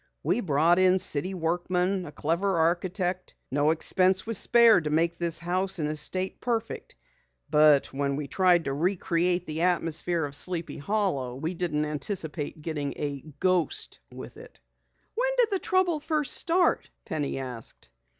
[0.23, 3.35] We brought in city workmen, a clever architect.
[3.51, 6.95] No expense was spared to make this house and estate perfect.
[7.51, 12.95] But when we tried to recreate the atmosphere of Sleepy Hollow, we didn't anticipate getting
[12.97, 14.59] a ghost with it."
[15.13, 17.89] "When did the trouble first start?" Penny asked.